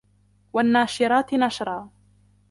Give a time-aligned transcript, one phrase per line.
[0.53, 1.89] والناشرات نشرا